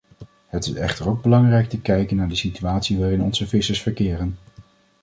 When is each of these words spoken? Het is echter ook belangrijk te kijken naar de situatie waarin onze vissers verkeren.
Het 0.47 0.65
is 0.65 0.73
echter 0.73 1.09
ook 1.09 1.21
belangrijk 1.21 1.69
te 1.69 1.81
kijken 1.81 2.17
naar 2.17 2.29
de 2.29 2.35
situatie 2.35 2.99
waarin 2.99 3.21
onze 3.23 3.47
vissers 3.47 3.81
verkeren. 3.81 4.37